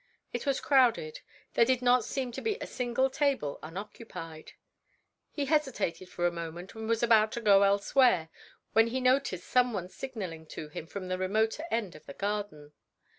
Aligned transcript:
It 0.33 0.47
was 0.47 0.59
crowded; 0.59 1.19
there 1.53 1.63
did 1.63 1.83
not 1.83 2.03
seem 2.03 2.31
to 2.31 2.41
be 2.41 2.57
a 2.59 2.65
single 2.65 3.07
table 3.07 3.59
unoccupied. 3.61 4.53
He 5.29 5.45
hesitated 5.45 6.09
for 6.09 6.25
a 6.25 6.31
moment, 6.31 6.73
and 6.73 6.89
was 6.89 7.03
about 7.03 7.31
to 7.33 7.39
go 7.39 7.61
elsewhere 7.61 8.29
when 8.73 8.87
he 8.87 8.99
noticed 8.99 9.45
some 9.45 9.73
one 9.73 9.89
signaling 9.89 10.47
to 10.57 10.69
him 10.69 10.87
from 10.87 11.07
the 11.07 11.19
remoter 11.19 11.65
end 11.69 11.93
of 11.93 12.07
the 12.07 12.15
garden. 12.15 12.73